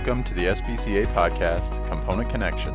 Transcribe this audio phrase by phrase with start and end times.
[0.00, 2.72] Welcome to the SBCA podcast, Component Connection.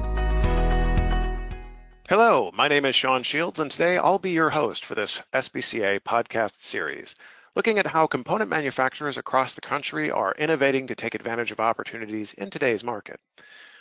[2.08, 6.02] Hello, my name is Sean Shields, and today I'll be your host for this SBCA
[6.02, 7.16] podcast series,
[7.56, 12.34] looking at how component manufacturers across the country are innovating to take advantage of opportunities
[12.34, 13.20] in today's market.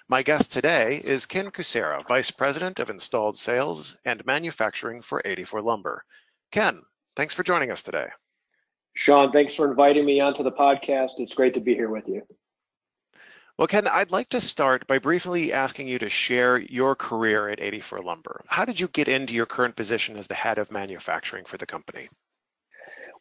[0.08, 5.61] My guest today is Ken Kucera, Vice President of Installed Sales and Manufacturing for 84
[5.61, 6.02] Lumber.
[6.50, 6.80] Ken,
[7.14, 8.06] thanks for joining us today.
[8.95, 11.18] Sean, thanks for inviting me onto the podcast.
[11.18, 12.22] It's great to be here with you.
[13.57, 17.61] Well, Ken, I'd like to start by briefly asking you to share your career at
[17.61, 18.40] 84 Lumber.
[18.49, 21.67] How did you get into your current position as the head of manufacturing for the
[21.67, 22.09] company?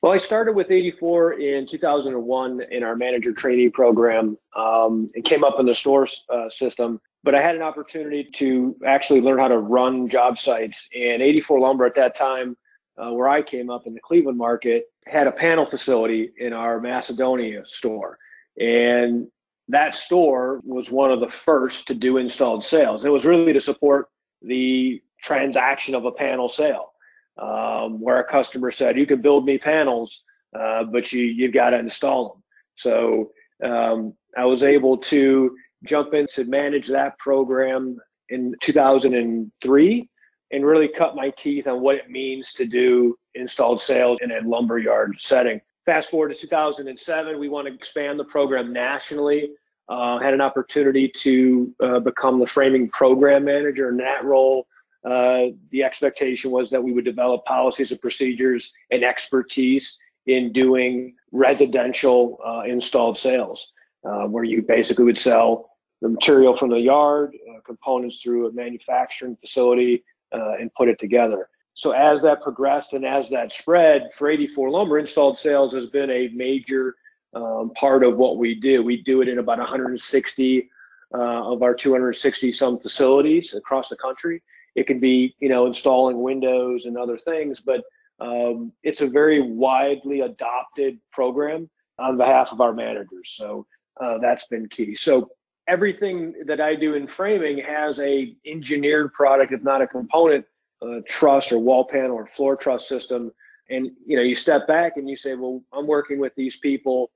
[0.02, 5.44] Well, I started with 84 in 2001 in our manager trainee program um, and came
[5.44, 7.00] up in the store uh, system.
[7.24, 10.90] But I had an opportunity to actually learn how to run job sites.
[10.96, 12.58] And 84 Lumber at that time,
[12.98, 16.82] uh, where I came up in the Cleveland market, had a panel facility in our
[16.82, 18.18] Macedonia store.
[18.60, 19.28] And
[19.70, 23.06] that store was one of the first to do installed sales.
[23.06, 24.10] It was really to support
[24.42, 26.92] the transaction of a panel sale,
[27.38, 30.24] um, where a customer said, "You can build me panels,
[30.58, 32.44] uh, but you you've got to install them."
[32.76, 33.32] So
[33.64, 37.98] um, I was able to jump in to manage that program
[38.30, 40.10] in 2003
[40.52, 44.48] and really cut my teeth on what it means to do installed sales in a
[44.48, 45.60] lumber yard setting.
[45.86, 49.52] Fast forward to 2007, we want to expand the program nationally.
[49.90, 54.66] Uh, had an opportunity to uh, become the framing program manager in that role.
[55.04, 61.14] Uh, the expectation was that we would develop policies and procedures and expertise in doing
[61.34, 63.68] residential uh, installed sales,
[64.06, 65.70] uh, where you basically would sell
[66.02, 71.50] the material from the yard, uh, components through a manufacturing facility, and put it together.
[71.74, 76.10] So as that progressed and as that spread for 84 Lumber, installed sales has been
[76.10, 76.96] a major
[77.34, 78.84] um, part of what we do.
[78.84, 80.70] We do it in about 160
[81.16, 84.42] uh, of our 260 some facilities across the country.
[84.76, 87.84] It can be, you know, installing windows and other things, but
[88.20, 91.70] um, it's a very widely adopted program
[92.00, 93.34] on behalf of our managers.
[93.36, 93.66] So
[94.02, 94.96] uh, that's been key.
[94.96, 95.30] So
[95.68, 100.46] everything that I do in framing has a engineered product, if not a component
[100.84, 103.32] uh, truss or wall panel or floor truss system.
[103.70, 107.12] And you know, you step back and you say, well, I'm working with these people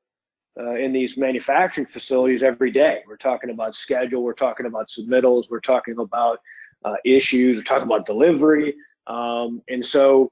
[0.59, 3.03] uh, in these manufacturing facilities every day.
[3.07, 6.39] We're talking about schedule, we're talking about submittals, we're talking about
[6.85, 8.75] uh, issues, we're talking about delivery.
[9.07, 10.31] Um, and so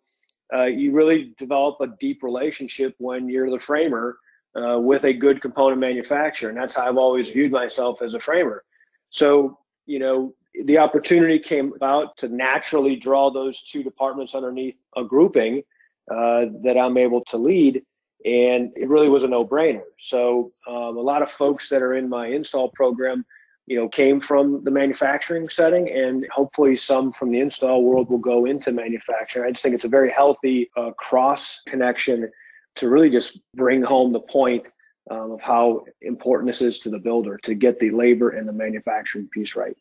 [0.54, 4.18] uh, you really develop a deep relationship when you're the framer
[4.56, 6.50] uh, with a good component manufacturer.
[6.50, 8.64] And that's how I've always viewed myself as a framer.
[9.10, 10.34] So, you know,
[10.64, 15.64] the opportunity came about to naturally draw those two departments underneath a grouping
[16.12, 17.84] uh, that I'm able to lead.
[18.26, 19.84] And it really was a no brainer.
[20.00, 23.24] So, um, a lot of folks that are in my install program,
[23.68, 28.18] you know, came from the manufacturing setting, and hopefully some from the install world will
[28.18, 29.48] go into manufacturing.
[29.48, 32.32] I just think it's a very healthy uh, cross connection
[32.76, 34.70] to really just bring home the point
[35.12, 38.54] um, of how important this is to the builder to get the labor and the
[38.54, 39.78] manufacturing piece right.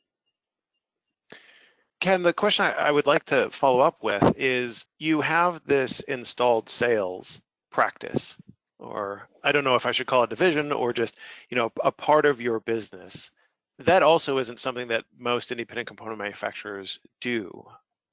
[2.05, 6.69] Ken, the question I, would like to follow up with is you have this installed
[6.69, 7.41] sales
[7.73, 8.37] practice,
[8.79, 11.17] or I don't know if I should call it division or just,
[11.49, 13.31] you know, a part of your business.
[13.79, 17.65] That also isn't something that most independent component manufacturers do.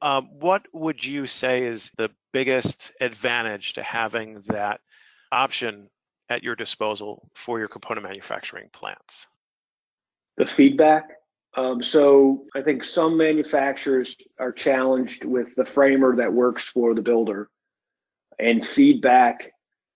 [0.02, 4.80] Um, what would you say is the biggest advantage to having that
[5.34, 5.90] option
[6.30, 9.28] at your disposal for your component manufacturing plants?
[10.38, 11.21] The feedback
[11.56, 17.02] um, so I think some manufacturers are challenged with the framer that works for the
[17.02, 17.50] builder
[18.40, 19.52] and feedback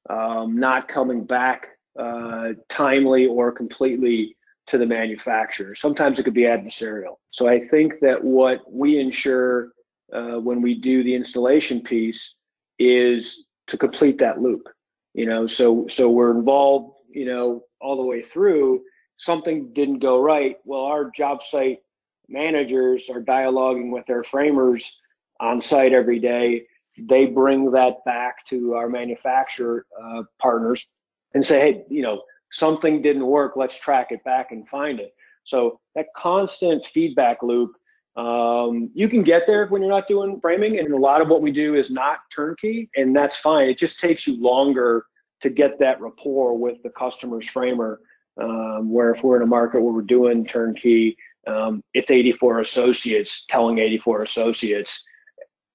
[0.09, 1.67] um, not coming back
[1.97, 4.35] uh, timely or completely
[4.67, 5.75] to the manufacturer.
[5.75, 7.15] Sometimes it could be adversarial.
[7.31, 9.71] So I think that what we ensure
[10.13, 12.35] uh, when we do the installation piece
[12.79, 14.67] is to complete that loop.
[15.13, 18.81] You know, so so we're involved, you know, all the way through
[19.17, 21.79] something didn't go right, well, our job site
[22.27, 24.97] managers are dialoguing with their framers
[25.39, 26.65] on site every day.
[26.97, 30.87] They bring that back to our manufacturer uh, partners
[31.33, 32.21] and say, hey, you know,
[32.51, 33.53] something didn't work.
[33.55, 35.13] Let's track it back and find it.
[35.43, 37.73] So that constant feedback loop,
[38.15, 40.79] um, you can get there when you're not doing framing.
[40.79, 43.67] And a lot of what we do is not turnkey, and that's fine.
[43.67, 45.05] It just takes you longer
[45.41, 47.99] to get that rapport with the customer's framer
[48.41, 51.17] um, where if we're in a market where we're doing turnkey,
[51.47, 55.03] um, it's 84 associates telling 84 associates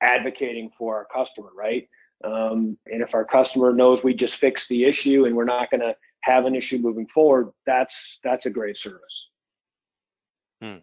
[0.03, 1.89] advocating for our customer, right?
[2.25, 5.81] Um, and if our customer knows we just fixed the issue and we're not going
[5.81, 9.29] to have an issue moving forward, that's that's a great service.
[10.61, 10.79] Hmm.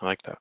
[0.00, 0.38] I like that.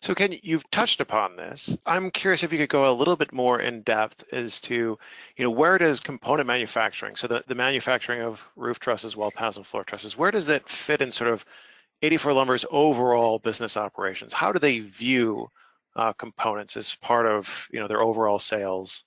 [0.00, 1.76] So Ken, you've touched upon this.
[1.86, 4.98] I'm curious if you could go a little bit more in depth as to,
[5.36, 9.56] you know, where does component manufacturing, so the, the manufacturing of roof trusses, wall panels,
[9.56, 11.44] and floor trusses, where does that fit in sort of
[12.02, 14.32] 84 Lumber's overall business operations?
[14.32, 15.48] How do they view
[15.94, 19.04] uh, components as part of, you know, their overall sales?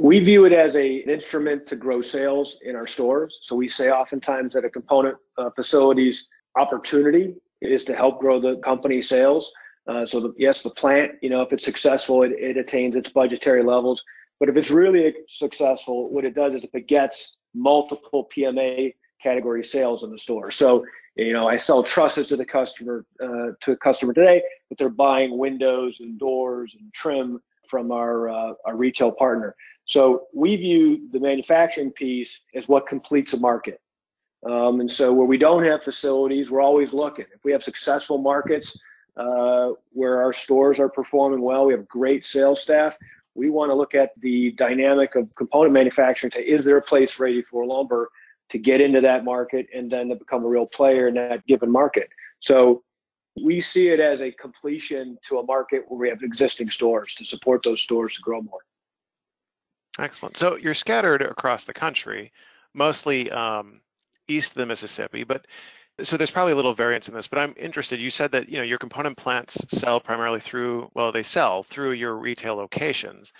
[0.00, 3.40] We view it as a, an instrument to grow sales in our stores.
[3.42, 7.36] So we say oftentimes that a component uh, facility's opportunity
[7.66, 9.50] is to help grow the company sales.
[9.86, 13.10] Uh, so the, yes, the plant, you know, if it's successful, it, it attains its
[13.10, 14.04] budgetary levels.
[14.40, 19.64] But if it's really successful, what it does is if it gets multiple PMA category
[19.64, 20.50] sales in the store.
[20.50, 20.84] So,
[21.16, 24.90] you know, I sell trusses to the customer, uh, to a customer today, but they're
[24.90, 29.56] buying windows and doors and trim from our, uh, our retail partner.
[29.86, 33.80] So we view the manufacturing piece as what completes a market.
[34.46, 37.26] Um, and so where we don't have facilities, we're always looking.
[37.34, 38.78] If we have successful markets
[39.16, 42.96] uh, where our stores are performing well, we have great sales staff.
[43.34, 47.10] We want to look at the dynamic of component manufacturing to is there a place
[47.10, 48.08] for 84 lumber
[48.50, 51.70] to get into that market and then to become a real player in that given
[51.70, 52.08] market.
[52.40, 52.84] So
[53.42, 57.24] we see it as a completion to a market where we have existing stores to
[57.24, 58.60] support those stores to grow more.
[59.98, 60.36] Excellent.
[60.36, 62.32] So you're scattered across the country,
[62.74, 63.80] mostly um,
[64.28, 65.46] east of the Mississippi, but
[66.02, 68.00] so there's probably a little variance in this, but I'm interested.
[68.00, 71.92] You said that you know your component plants sell primarily through well, they sell through
[71.92, 73.32] your retail locations.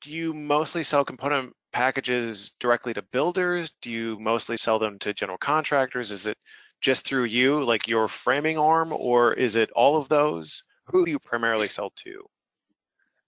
[0.00, 3.72] Do you mostly sell component packages directly to builders?
[3.82, 6.10] Do you mostly sell them to general contractors?
[6.10, 6.38] Is it
[6.80, 10.64] just through you, like your framing arm, or is it all of those?
[10.86, 12.24] Who do you primarily sell to?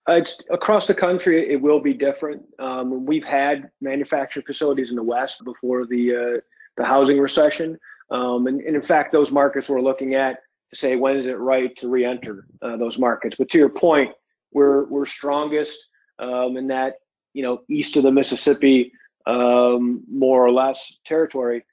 [0.06, 0.20] Uh,
[0.50, 1.50] across the country.
[1.50, 2.42] It will be different.
[2.58, 6.40] Um, we've had manufacturing facilities in the West before the uh,
[6.76, 7.78] the housing recession.
[8.10, 10.40] Um, and, and, in fact, those markets we're looking at
[10.70, 13.36] to say when is it right to re-enter uh, those markets.
[13.38, 14.12] But to your point,
[14.52, 15.78] we're we're strongest
[16.18, 16.96] um, in that
[17.32, 18.92] you know east of the Mississippi,
[19.26, 21.64] um, more or less territory.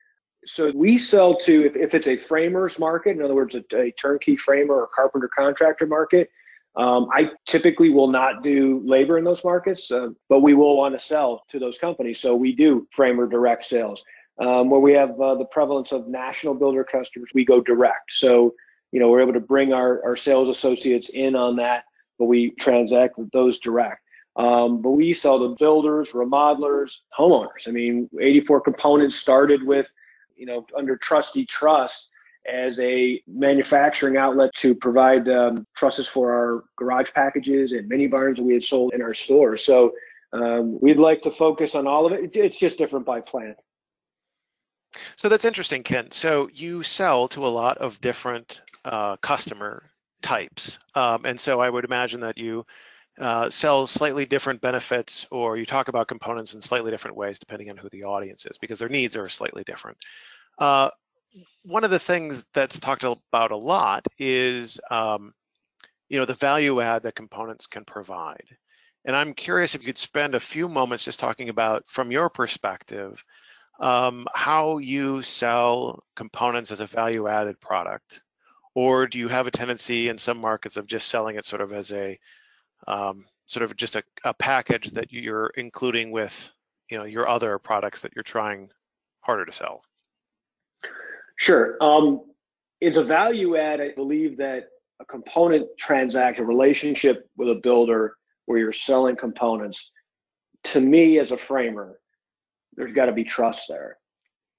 [0.46, 3.92] So we sell to if, if it's a framers market, in other words, a, a
[3.92, 6.30] turnkey framer or carpenter contractor market.
[6.78, 10.98] Um, I typically will not do labor in those markets, uh, but we will want
[10.98, 12.20] to sell to those companies.
[12.22, 14.02] So we do framer direct sales.
[14.42, 18.12] Um, where we have uh, the prevalence of national builder customers, we go direct.
[18.12, 18.56] So,
[18.92, 21.84] you know, we're able to bring our, our sales associates in on that,
[22.18, 24.02] but we transact with those direct.
[24.38, 27.68] Um, but we sell to builders, remodelers, homeowners.
[27.68, 29.92] I mean, 84 Components started with,
[30.36, 32.10] you know, under Trusty Trust
[32.52, 38.38] as a manufacturing outlet to provide um, trusses for our garage packages and mini barns
[38.38, 39.56] that we had sold in our store.
[39.58, 39.92] So
[40.34, 42.32] um, we'd like to focus on all of it.
[42.34, 43.58] It's just different by plant.
[45.16, 46.12] So that's interesting, Ken.
[46.12, 49.90] So you sell to a lot of different uh, customer
[50.22, 52.66] types, um, and so I would imagine that you
[53.20, 57.70] uh, sell slightly different benefits, or you talk about components in slightly different ways depending
[57.70, 59.98] on who the audience is, because their needs are slightly different.
[60.58, 60.90] Uh,
[61.64, 65.34] one of the things that's talked about a lot is, um,
[66.10, 68.46] you know, the value add that components can provide.
[69.06, 72.30] And I'm curious if you could spend a few moments just talking about, from your
[72.30, 73.24] perspective,
[73.82, 78.22] um, how you sell components as a value added product?
[78.76, 81.74] Or do you have a tendency in some markets of just selling it sort of
[81.74, 82.18] as a
[82.88, 86.52] um, sort of just a, a package that you're including with
[86.90, 88.70] you know your other products that you're trying
[89.22, 89.82] harder to sell?
[91.36, 91.78] Sure.
[91.82, 92.22] Um,
[92.80, 93.82] it's a value add.
[93.82, 98.16] I believe that a component transaction relationship with a builder
[98.46, 99.90] where you're selling components,
[100.66, 102.00] to me as a framer,
[102.76, 103.98] there's got to be trust there.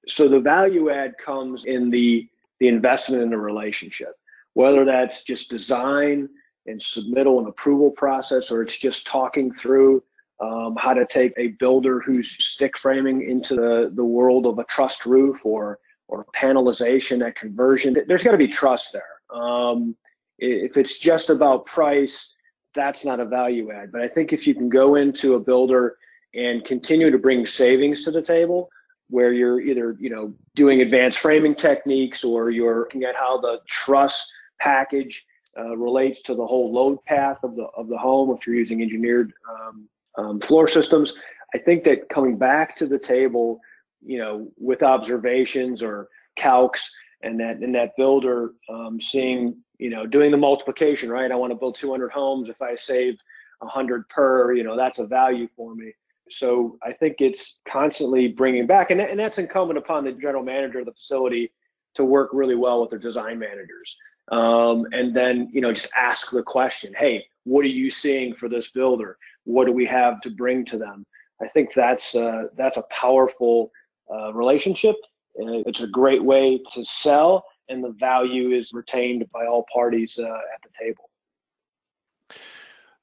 [0.08, 2.28] So the value add comes in the
[2.60, 4.14] the investment in the relationship,
[4.54, 6.28] whether that's just design
[6.66, 10.02] and submittal and approval process, or it's just talking through
[10.40, 14.64] um, how to take a builder who's stick framing into the, the world of a
[14.64, 15.78] trussed roof or
[16.08, 17.96] or panelization, that conversion.
[18.06, 19.02] There's got to be trust there.
[19.34, 19.96] Um,
[20.38, 22.34] if it's just about price,
[22.74, 23.92] that's not a value add.
[23.92, 25.96] But I think if you can go into a builder
[26.34, 28.68] and continue to bring savings to the table
[29.08, 33.60] where you're either you know doing advanced framing techniques or you're looking at how the
[33.68, 34.26] truss
[34.58, 35.26] package
[35.58, 38.80] uh, relates to the whole load path of the of the home if you're using
[38.80, 41.14] engineered um, um, floor systems.
[41.54, 43.60] I think that coming back to the table
[44.04, 46.08] you know with observations or
[46.38, 46.86] calcs
[47.22, 51.30] and that and that builder um, seeing you know doing the multiplication right?
[51.30, 52.48] I want to build 200 homes.
[52.48, 53.18] If i save
[53.62, 55.92] 100 per, you know, that's a value for me.
[56.32, 60.80] So I think it's constantly bringing back, and, and that's incumbent upon the general manager
[60.80, 61.52] of the facility
[61.94, 63.96] to work really well with their design managers.
[64.30, 68.48] Um, and then, you know, just ask the question, hey, what are you seeing for
[68.48, 69.18] this builder?
[69.44, 71.04] What do we have to bring to them?
[71.42, 73.72] I think that's uh, that's a powerful
[74.12, 74.96] uh, relationship.
[75.34, 80.22] It's a great way to sell, and the value is retained by all parties uh,
[80.22, 81.10] at the table.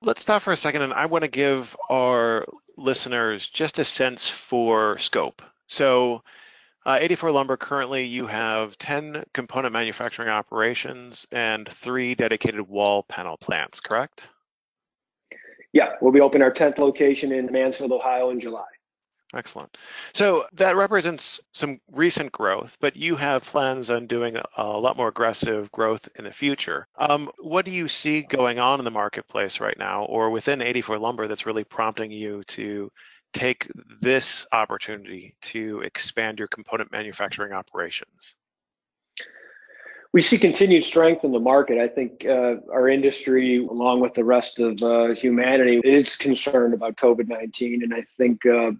[0.01, 2.45] Let's stop for a second, and I want to give our
[2.79, 5.41] listeners just a sense for scope.
[5.67, 6.23] So,
[6.85, 13.37] uh, 84 Lumber, currently you have 10 component manufacturing operations and three dedicated wall panel
[13.37, 14.29] plants, correct?
[15.73, 18.65] Yeah, we'll be opening our 10th location in Mansfield, Ohio in July.
[19.35, 19.77] Excellent.
[20.13, 25.09] So that represents some recent growth, but you have plans on doing a, lot more
[25.09, 26.87] aggressive growth in the future.
[26.97, 30.97] Um, what do you see going on in the marketplace right now or within 84
[30.97, 32.91] Lumber that's really prompting you to
[33.33, 33.69] take
[34.01, 38.35] this opportunity to expand your component manufacturing operations?
[40.11, 41.77] we see continued strength in the market.
[41.77, 46.95] I think uh, our industry, along with the rest of uh, humanity, is concerned about
[46.95, 47.83] COVID 19.
[47.83, 48.71] And I think, uh,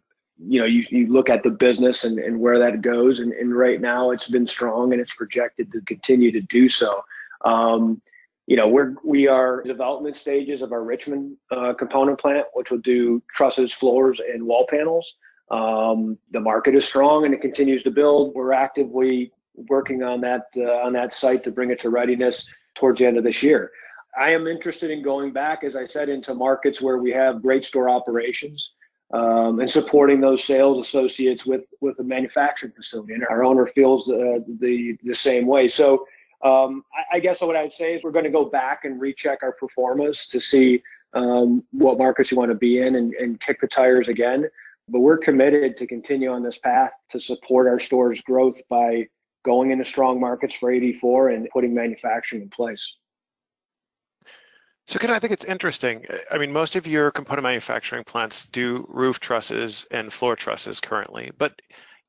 [0.41, 3.19] you know, you, you look at the business and, and where that goes.
[3.19, 7.03] And, and right now it's been strong and it's projected to continue to do so.
[7.43, 8.01] Um,
[8.47, 12.79] you know, we're, we are development stages of our Richmond uh, component plant, which will
[12.79, 15.13] do trusses, floors, and wall panels.
[15.51, 18.33] Um, the market is strong and it continues to build.
[18.33, 19.31] We're actively
[19.67, 23.17] working on that uh, on that site to bring it to readiness towards the end
[23.17, 23.71] of this year.
[24.17, 27.65] I am interested in going back, as I said, into markets where we have great
[27.65, 28.71] store operations
[29.13, 33.13] um, and supporting those sales associates with with the manufacturing facility.
[33.13, 35.67] And our owner feels uh, the the same way.
[35.67, 36.05] So
[36.43, 39.43] um, I, I, guess what I'd say is we're going to go back and recheck
[39.43, 40.81] our performance to see
[41.13, 44.47] um, what markets you want to be in and, and kick the tires again.
[44.87, 49.07] But we're committed to continue on this path to support our store's growth by
[49.43, 52.95] going into strong markets for 84 and putting manufacturing in place.
[54.89, 56.03] So, Ken, I think it's interesting.
[56.31, 61.29] I mean, most of your component manufacturing plants do roof trusses and floor trusses currently,
[61.37, 61.61] but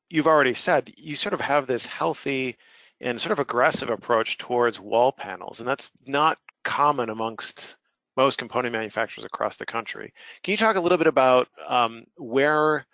[0.08, 2.56] you've already said you sort of have this healthy
[3.02, 7.76] and sort of aggressive approach towards wall panels, and that's not common amongst
[8.16, 10.14] most component manufacturers across the country.
[10.42, 12.86] Can you talk a little bit about um, where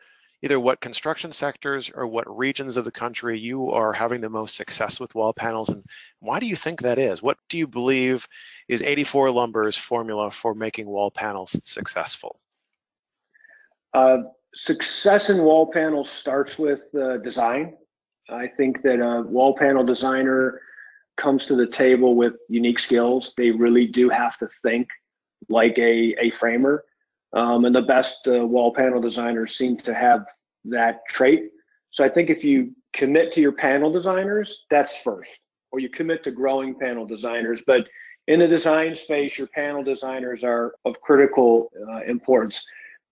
[0.43, 4.57] either what construction sectors or what regions of the country you are having the most
[4.57, 5.85] success with wall panels and
[6.21, 7.23] why do you think that is?
[7.23, 8.27] What do you believe
[8.69, 12.39] is 84 Lumber's formula for making wall panels successful?
[13.95, 14.19] Uh,
[14.55, 17.75] success in wall panels starts with uh, design.
[18.29, 20.61] I think that a wall panel designer
[21.17, 23.33] comes to the table with unique skills.
[23.37, 24.89] They really do have to think
[25.49, 26.85] like a, a framer.
[27.33, 30.25] Um, and the best uh, wall panel designers seem to have
[30.65, 31.51] that trait.
[31.91, 35.39] So I think if you commit to your panel designers, that's first,
[35.73, 37.63] or you commit to growing panel designers.
[37.67, 37.87] But
[38.29, 42.65] in the design space, your panel designers are of critical uh, importance.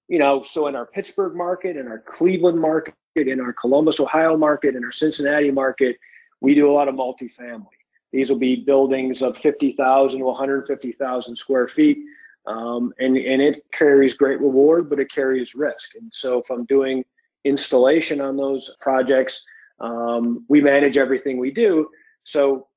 [0.08, 4.36] You know, so in our Pittsburgh market, in our Cleveland market, in our Columbus, Ohio
[4.36, 5.96] market, in our Cincinnati market,
[6.40, 7.66] we do a lot of multifamily.
[8.12, 11.98] These will be buildings of 50,000 to 150,000 square feet.
[12.46, 15.90] Um, and, and it carries great reward, but it carries risk.
[15.94, 17.04] And so if I'm doing
[17.44, 19.42] installation on those projects,
[19.80, 21.88] um, we manage everything we do.
[22.24, 22.68] So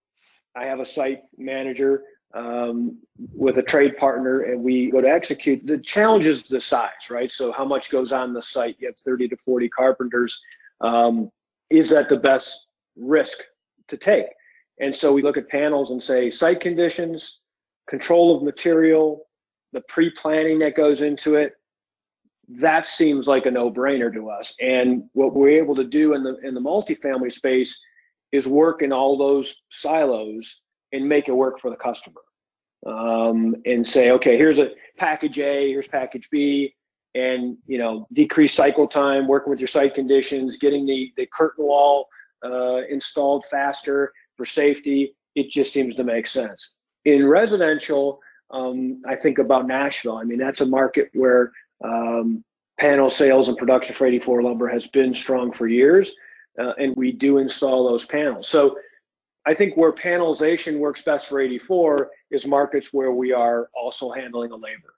[0.55, 2.97] I have a site manager um,
[3.33, 5.65] with a trade partner and we go to execute.
[5.65, 7.31] The challenge is the size, right?
[7.31, 8.75] So how much goes on the site?
[8.79, 10.39] You have 30 to 40 carpenters.
[10.81, 11.31] Um,
[11.69, 13.38] is that the best risk
[13.88, 14.27] to take?
[14.79, 17.39] And so we look at panels and say site conditions,
[17.88, 19.26] control of material,
[19.74, 21.53] the pre-planning that goes into it,
[22.50, 24.53] that seems like a no-brainer to us.
[24.62, 27.77] And what we're able to do in the in the multifamily space
[28.31, 30.62] is work in all those silos
[30.93, 32.21] and make it work for the customer.
[32.86, 36.74] Um, and say, okay, here's a package A, here's package B,
[37.15, 41.65] and you know, decrease cycle time, working with your site conditions, getting the the curtain
[41.65, 42.07] wall
[42.45, 45.15] uh, installed faster for safety.
[45.36, 46.71] It just seems to make sense.
[47.05, 48.19] In residential,
[48.51, 50.17] um, I think about Nashville.
[50.17, 51.51] I mean, that's a market where
[51.83, 52.43] um,
[52.79, 56.11] panel sales and production for 84 lumber has been strong for years,
[56.59, 58.47] uh, and we do install those panels.
[58.47, 58.77] So
[59.45, 64.49] I think where panelization works best for 84 is markets where we are also handling
[64.49, 64.93] the labor.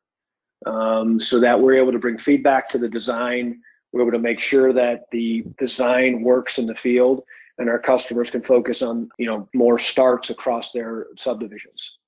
[0.66, 4.40] Um, so that we're able to bring feedback to the design, we're able to make
[4.40, 7.24] sure that the design works in the field
[7.60, 11.99] and our customers can focus on you know more starts across their subdivisions.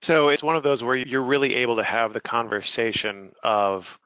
[0.00, 3.98] So it's one of those where you're really able to have the conversation of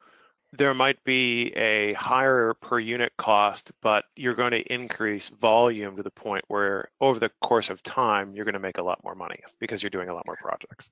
[0.52, 6.02] there might be a higher per unit cost, but you're going to increase volume to
[6.02, 9.14] the point where over the course of time, you're going to make a lot more
[9.14, 10.90] money because you're doing a lot more projects.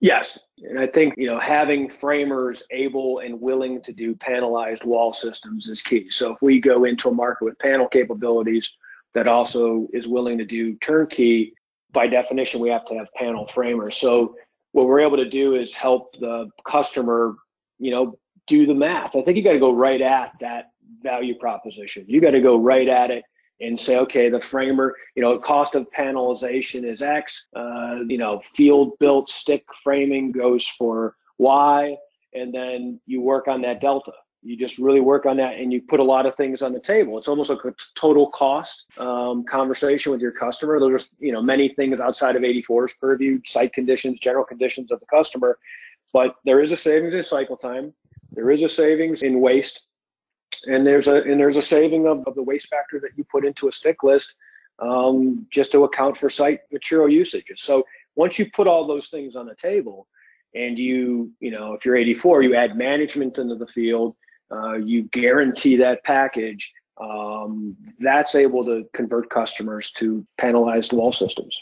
[0.00, 5.12] Yes, and I think you know having framers able and willing to do panelized wall
[5.12, 6.10] systems is key.
[6.10, 8.68] So if we go into a market with panel capabilities
[9.14, 11.54] that also is willing to do turnkey,
[11.92, 13.96] by definition we have to have panel framers.
[13.96, 14.34] So
[14.72, 17.36] what we're able to do is help the customer,
[17.78, 19.14] you know, do the math.
[19.14, 20.70] I think you got to go right at that
[21.02, 22.04] value proposition.
[22.08, 23.24] You got to go right at it
[23.60, 27.46] and say, okay, the framer, you know, cost of panelization is X.
[27.54, 31.96] Uh, you know, field built stick framing goes for Y,
[32.34, 34.12] and then you work on that delta.
[34.42, 36.80] You just really work on that, and you put a lot of things on the
[36.80, 37.16] table.
[37.16, 40.80] It's almost like a total cost um, conversation with your customer.
[40.80, 45.06] There's, you know, many things outside of 84's purview, site conditions, general conditions of the
[45.06, 45.58] customer,
[46.12, 47.94] but there is a savings in cycle time
[48.34, 49.82] there is a savings in waste,
[50.66, 53.44] and there's a and there's a saving of, of the waste factor that you put
[53.44, 54.34] into a stick list
[54.78, 57.62] um, just to account for site material usages.
[57.62, 57.84] So
[58.16, 60.08] once you put all those things on the table,
[60.54, 64.16] and you you know if you're 84, you add management into the field,
[64.52, 66.72] uh, you guarantee that package.
[67.00, 71.58] Um, that's able to convert customers to panelized wall systems.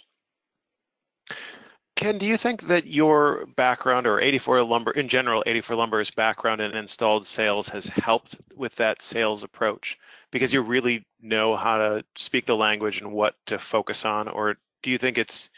[1.96, 6.60] Ken, do you think that your background or 84 Lumber in general, 84 Lumber's background
[6.60, 9.98] in installed sales has helped with that sales approach
[10.30, 14.56] because you really know how to speak the language and what to focus on, or
[14.82, 15.50] do you think it's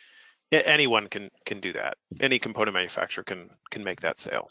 [0.50, 1.96] anyone can can do that?
[2.20, 4.50] Any component manufacturer can can make that sale.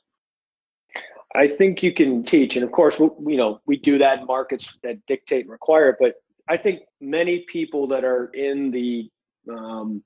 [1.35, 4.25] I think you can teach, and of course, we, you know, we do that in
[4.25, 5.95] markets that dictate and require it.
[5.99, 6.15] But
[6.49, 9.09] I think many people that are in the
[9.49, 10.03] um,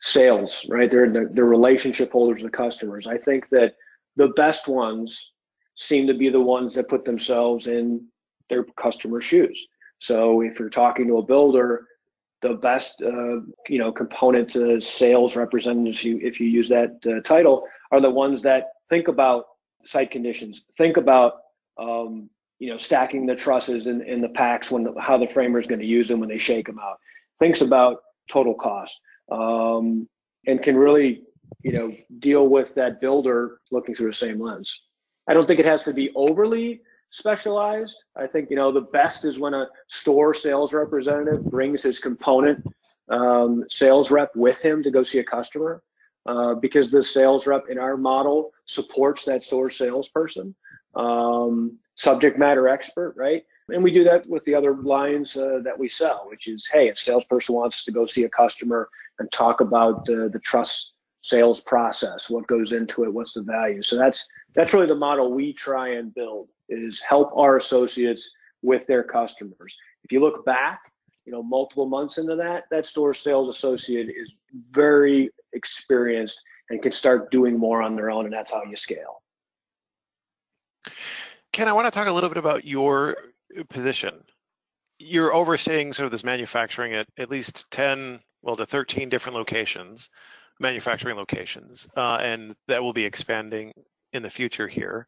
[0.00, 0.90] sales, right?
[0.90, 3.06] They're the, the relationship holders the customers.
[3.06, 3.74] I think that
[4.16, 5.32] the best ones
[5.76, 8.06] seem to be the ones that put themselves in
[8.48, 9.66] their customer shoes.
[10.00, 11.86] So if you're talking to a builder,
[12.40, 17.20] the best uh, you know component to sales representatives, you, if you use that uh,
[17.22, 19.44] title, are the ones that think about
[19.88, 21.40] site conditions, think about
[21.78, 25.58] um, you know stacking the trusses in, in the packs when the, how the framer
[25.58, 26.98] is going to use them when they shake them out,
[27.38, 28.98] thinks about total cost,
[29.30, 30.08] um,
[30.46, 31.22] and can really,
[31.62, 34.80] you know, deal with that builder looking through the same lens.
[35.28, 37.96] I don't think it has to be overly specialized.
[38.16, 42.64] I think, you know, the best is when a store sales representative brings his component
[43.10, 45.82] um, sales rep with him to go see a customer.
[46.28, 50.54] Uh, because the sales rep in our model supports that store salesperson,
[50.94, 53.44] um, subject matter expert, right?
[53.70, 56.90] And we do that with the other lines uh, that we sell, which is, hey,
[56.90, 62.28] a salesperson wants to go see a customer and talk about the truss sales process,
[62.28, 63.82] what goes into it, what's the value.
[63.82, 64.20] So that's
[64.54, 69.76] that's really the model we try and build is help our associates with their customers.
[70.04, 70.80] If you look back,
[71.28, 74.32] you know, multiple months into that, that store sales associate is
[74.70, 79.20] very experienced and can start doing more on their own, and that's how you scale.
[81.52, 83.14] Ken, I want to talk a little bit about your
[83.68, 84.24] position.
[84.98, 90.08] You're overseeing sort of this manufacturing at at least 10, well, to 13 different locations,
[90.60, 93.74] manufacturing locations, uh, and that will be expanding
[94.14, 95.06] in the future here.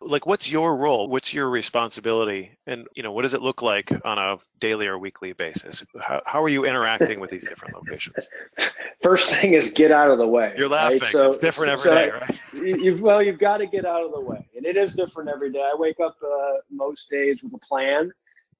[0.00, 1.08] Like, what's your role?
[1.08, 2.58] What's your responsibility?
[2.66, 5.82] And, you know, what does it look like on a daily or weekly basis?
[6.00, 8.28] How, how are you interacting with these different locations?
[9.02, 10.54] First thing is get out of the way.
[10.56, 11.00] You're laughing.
[11.00, 11.12] Right?
[11.12, 12.38] So, it's different every so day, right?
[12.52, 14.46] You, well, you've got to get out of the way.
[14.56, 15.62] And it is different every day.
[15.62, 18.12] I wake up uh, most days with a plan.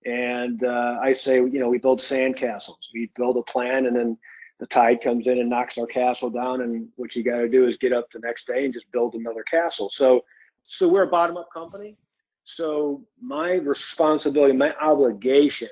[0.04, 2.90] And uh, I say, you know, we build sand castles.
[2.94, 4.16] We build a plan and then
[4.58, 6.62] the tide comes in and knocks our castle down.
[6.62, 9.14] And what you got to do is get up the next day and just build
[9.14, 9.90] another castle.
[9.92, 10.24] So,
[10.66, 11.96] so we're a bottom up company.
[12.44, 15.68] So my responsibility, my obligation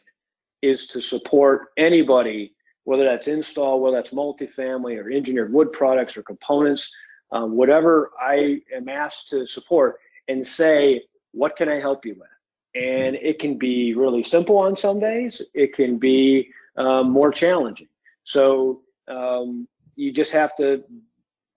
[0.63, 2.55] is to support anybody,
[2.85, 6.91] whether that's install, whether that's multifamily or engineered wood products or components,
[7.33, 11.03] um, whatever I am asked to support and say,
[11.33, 12.29] what can I help you with?
[12.75, 15.41] And it can be really simple on some days.
[15.53, 17.89] It can be um, more challenging.
[18.25, 20.83] So um, you just have to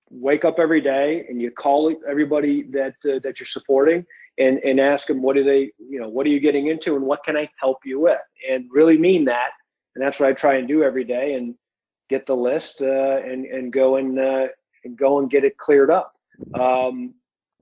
[0.09, 4.05] wake up every day and you call everybody that uh, that you're supporting
[4.37, 7.05] and and ask them what do they you know what are you getting into and
[7.05, 8.21] what can I help you with?
[8.49, 9.51] And really mean that.
[9.95, 11.55] And that's what I try and do every day and
[12.09, 14.47] get the list uh, and and go and uh,
[14.83, 16.13] and go and get it cleared up.
[16.59, 17.13] Um,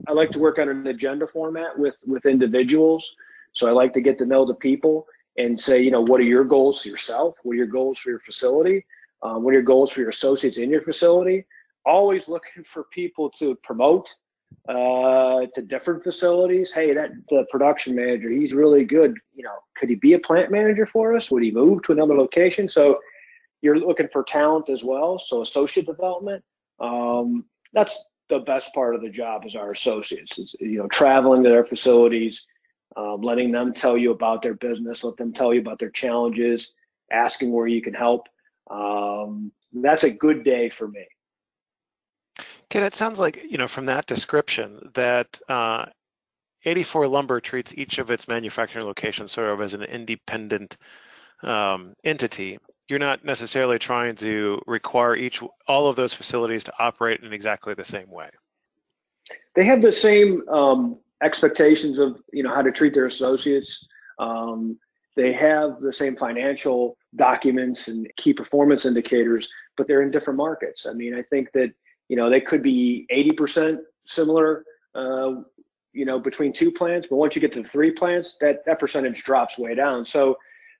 [0.07, 3.09] I like to work on an agenda format with with individuals,
[3.53, 6.25] so I like to get to know the people and say you know what are
[6.25, 8.85] your goals for yourself, what are your goals for your facility,
[9.23, 11.45] um, what are your goals for your associates in your facility,
[11.85, 14.13] always looking for people to promote
[14.67, 16.71] uh, to different facilities.
[16.71, 19.15] Hey, that the production manager, he's really good.
[19.33, 21.29] You know, could he be a plant manager for us?
[21.31, 22.67] Would he move to another location?
[22.69, 22.99] So
[23.61, 25.19] you're looking for talent as well.
[25.19, 26.43] So associate development.
[26.79, 30.37] Um, that's the best part of the job is our associates.
[30.37, 32.41] Is, you know, traveling to their facilities,
[32.97, 36.71] um, letting them tell you about their business, let them tell you about their challenges,
[37.11, 38.27] asking where you can help.
[38.69, 41.05] Um, that's a good day for me.
[42.69, 45.85] Ken, it sounds like, you know, from that description that uh,
[46.65, 50.77] 84 Lumber treats each of its manufacturing locations sort of as an independent
[51.43, 52.57] um, entity.
[52.87, 57.73] You're not necessarily trying to require each all of those facilities to operate in exactly
[57.73, 58.29] the same way.
[59.55, 63.87] They have the same um, expectations of you know how to treat their associates.
[64.19, 64.77] Um,
[65.15, 69.47] they have the same financial documents and key performance indicators,
[69.77, 70.85] but they're in different markets.
[70.87, 71.71] I mean, I think that
[72.07, 74.63] you know, they could be 80% similar,
[74.93, 75.35] uh,
[75.93, 79.23] you know, between two plants, but once you get to three plants, that, that percentage
[79.23, 80.05] drops way down.
[80.05, 80.37] So,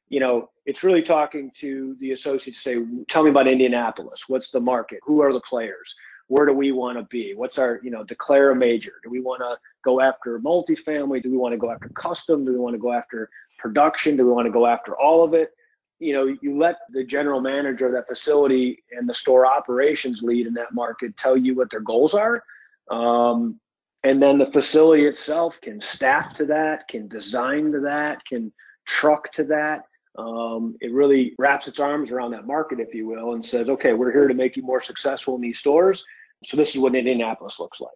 [0.10, 4.24] you know, it's really talking to the associates to say, tell me about Indianapolis.
[4.28, 5.00] What's the market?
[5.04, 5.96] Who are the players?
[6.28, 7.34] Where do we want to be?
[7.36, 8.94] What's our, you know, declare a major?
[9.04, 11.22] Do we want to go after multifamily?
[11.22, 12.46] Do we want to go after custom?
[12.46, 14.18] Do we want to go after production?
[14.18, 15.52] Do we want to go after all of it?
[16.00, 20.48] You know, you let the general manager of that facility and the store operations lead
[20.48, 22.44] in that market tell you what their goals are.
[22.92, 23.60] Um,
[24.04, 28.52] and then the facility itself can staff to that, can design to that, can
[28.86, 29.84] truck to that.
[30.18, 33.94] Um, it really wraps its arms around that market, if you will, and says, okay,
[33.94, 36.04] we're here to make you more successful in these stores.
[36.44, 37.92] So this is what Indianapolis looks like.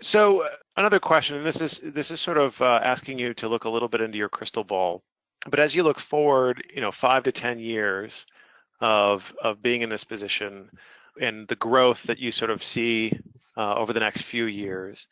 [0.00, 3.48] So uh, another question, and this is this is sort of uh, asking you to
[3.48, 5.04] look a little bit into your crystal ball
[5.48, 8.26] but as you look forward, you know, five to ten years
[8.80, 10.70] of of being in this position
[11.20, 13.12] and the growth that you sort of see
[13.56, 15.08] uh, over the next few years,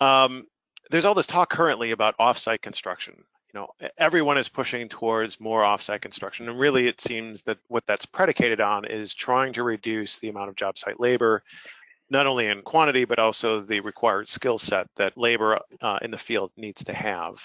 [0.00, 0.44] um,
[0.90, 3.14] there's all this talk currently about offsite construction.
[3.52, 7.84] You know, everyone is pushing towards more offsite construction, and really, it seems that what
[7.86, 11.42] that's predicated on is trying to reduce the amount of job site labor,
[12.08, 16.18] not only in quantity but also the required skill set that labor uh, in the
[16.18, 17.40] field needs to have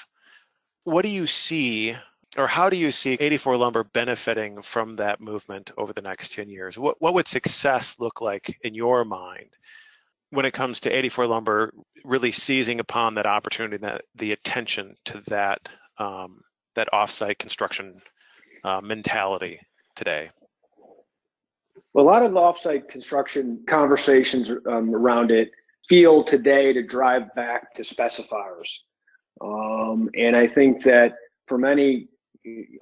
[0.87, 1.93] what do you see
[2.37, 6.49] or how do you see 84 lumber benefiting from that movement over the next 10
[6.49, 6.77] years?
[6.77, 9.49] What, what would success look like in your mind
[10.29, 11.73] when it comes to 84 lumber
[12.05, 16.39] really seizing upon that opportunity, that the attention to that um,
[16.75, 18.01] that offsite construction
[18.63, 19.59] uh, mentality
[19.97, 20.29] today?
[21.91, 25.51] Well, a lot of the offsite construction conversations um, around it
[25.89, 28.69] feel today to drive back to specifiers.
[29.41, 31.15] Um, and I think that
[31.47, 32.07] for many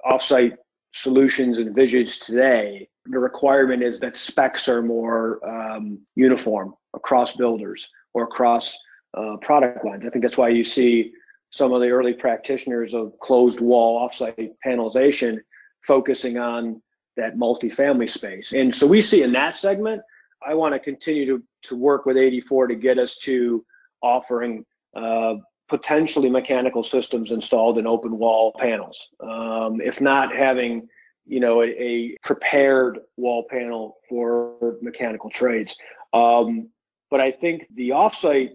[0.04, 0.56] offsite
[0.94, 7.88] solutions and envisaged today, the requirement is that specs are more um, uniform across builders
[8.14, 8.76] or across
[9.16, 10.04] uh, product lines.
[10.06, 11.12] I think that's why you see
[11.50, 15.38] some of the early practitioners of closed wall offsite panelization
[15.86, 16.82] focusing on
[17.16, 18.52] that multifamily space.
[18.52, 20.02] And so we see in that segment,
[20.46, 23.64] I want to continue to, to work with 84 to get us to
[24.02, 24.64] offering
[24.94, 25.34] uh,
[25.68, 29.08] potentially mechanical systems installed in open wall panels.
[29.20, 30.88] Um, if not having,
[31.26, 35.74] you know, a, a, prepared wall panel for mechanical trades.
[36.12, 36.68] Um,
[37.10, 38.50] but I think the offsite,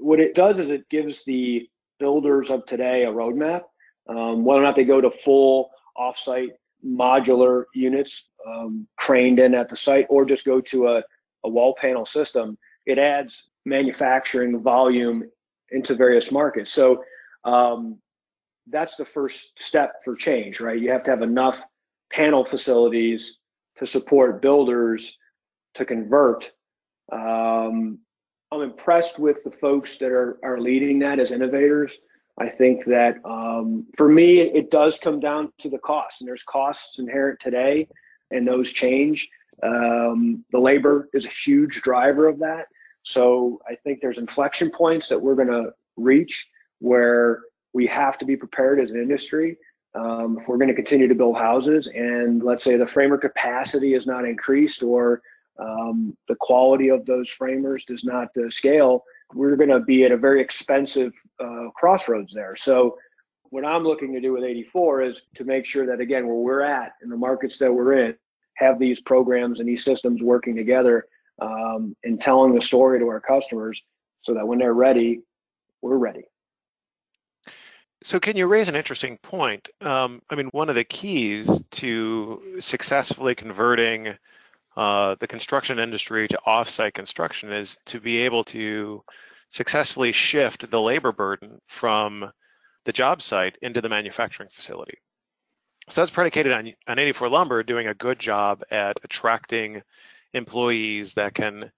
[0.00, 1.68] what it does is it gives the
[1.98, 3.62] builders of today a roadmap.
[4.08, 6.50] Um, whether or not they go to full offsite
[6.84, 11.02] modular units um, craned in at the site or just go to a,
[11.44, 15.24] a wall panel system, it adds manufacturing volume
[15.70, 16.72] into various markets.
[16.72, 17.04] So
[17.44, 17.98] um,
[18.66, 20.78] that's the first step for change, right?
[20.78, 21.60] You have to have enough
[22.10, 23.36] panel facilities
[23.76, 25.16] to support builders
[25.74, 26.50] to convert.
[27.12, 27.98] Um,
[28.50, 31.92] I'm impressed with the folks that are, are leading that as innovators.
[32.40, 36.44] I think that um, for me, it does come down to the cost, and there's
[36.44, 37.88] costs inherent today,
[38.30, 39.28] and those change.
[39.62, 42.66] Um, the labor is a huge driver of that.
[43.02, 46.46] So I think there's inflection points that we're going to reach
[46.80, 47.40] where
[47.72, 49.56] we have to be prepared as an industry
[49.94, 53.94] um, if we're going to continue to build houses and let's say the framer capacity
[53.94, 55.22] is not increased or
[55.58, 60.12] um, the quality of those framers does not uh, scale, we're going to be at
[60.12, 62.54] a very expensive uh, crossroads there.
[62.56, 62.96] So
[63.50, 66.62] what I'm looking to do with 84 is to make sure that again, where we're
[66.62, 68.16] at in the markets that we're in,
[68.54, 71.06] have these programs and these systems working together
[71.40, 73.82] um, and telling the story to our customers
[74.22, 75.20] so that when they're ready,
[75.82, 76.24] we're ready.
[78.02, 79.68] So, Ken you raise an interesting point?
[79.80, 84.14] Um, I mean, one of the keys to successfully converting
[84.76, 89.02] uh, the construction industry to offsite construction is to be able to
[89.48, 92.30] successfully shift the labor burden from
[92.84, 94.98] the job site into the manufacturing facility.
[95.90, 99.82] So that's predicated on, on 84 Lumber doing a good job at attracting
[100.34, 101.70] employees that can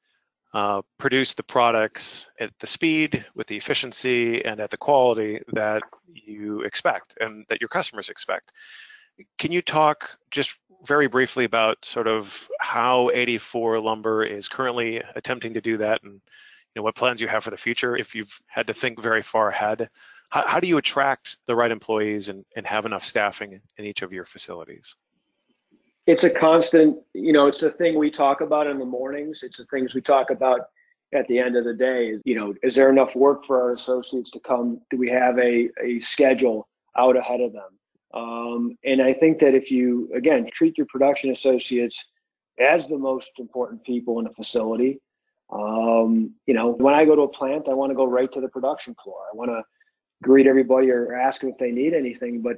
[0.52, 5.82] uh, produce the products at the speed, with the efficiency, and at the quality that
[6.12, 8.52] you expect and that your customers expect.
[9.38, 15.54] Can you talk just very briefly about sort of how 84 Lumber is currently attempting
[15.54, 16.20] to do that and you
[16.76, 19.50] know, what plans you have for the future if you've had to think very far
[19.50, 19.88] ahead?
[20.30, 24.02] How, how do you attract the right employees and, and have enough staffing in each
[24.02, 24.94] of your facilities?
[26.06, 29.42] It's a constant, you know, it's a thing we talk about in the mornings.
[29.42, 30.60] It's the things we talk about
[31.14, 32.18] at the end of the day.
[32.24, 34.80] You know, is there enough work for our associates to come?
[34.90, 37.68] Do we have a, a schedule out ahead of them?
[38.12, 42.04] Um, and I think that if you, again, treat your production associates
[42.58, 45.00] as the most important people in a facility,
[45.52, 48.40] um, you know, when I go to a plant, I want to go right to
[48.40, 49.18] the production floor.
[49.32, 49.62] I want to
[50.22, 52.40] greet everybody or ask them if they need anything.
[52.40, 52.56] But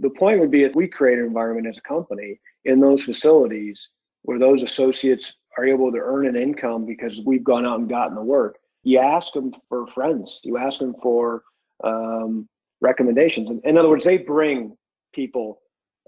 [0.00, 3.88] the point would be if we create an environment as a company in those facilities
[4.22, 8.14] where those associates are able to earn an income because we've gone out and gotten
[8.14, 8.58] the work.
[8.82, 10.40] You ask them for friends.
[10.42, 11.42] You ask them for
[11.82, 12.48] um,
[12.80, 13.50] recommendations.
[13.50, 14.76] In, in, other words, they bring
[15.14, 15.60] people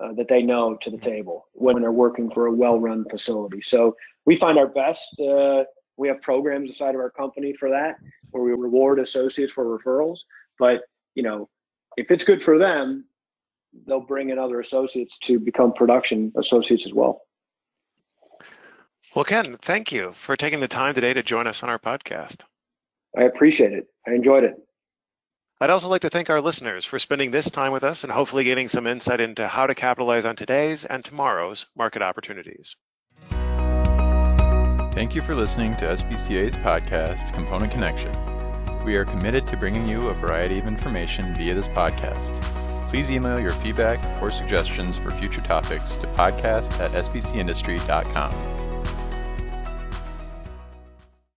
[0.02, 3.62] uh, that they know to the table when they're working for a well-run facility.
[3.62, 5.18] So we find our best.
[5.20, 5.64] Uh,
[5.96, 7.96] we have programs inside of our company for that,
[8.30, 10.18] where we reward associates for referrals.
[10.58, 10.82] But
[11.14, 11.48] you know,
[11.96, 13.06] if it's good for them,
[13.86, 17.22] they'll bring in other associates to become production associates as well.
[19.14, 22.44] Well, Ken, thank you for taking the time today to join us on our podcast.
[23.16, 23.86] I appreciate it.
[24.06, 24.56] I enjoyed it.
[25.58, 28.44] I'd also like to thank our listeners for spending this time with us and hopefully
[28.44, 32.76] getting some insight into how to capitalize on today's and tomorrow's market opportunities.
[34.92, 38.12] Thank you for listening to SBCA's podcast, Component Connection.
[38.84, 42.34] We are committed to bringing you a variety of information via this podcast.
[42.96, 48.55] Please email your feedback or suggestions for future topics to podcast at sbcindustry.com.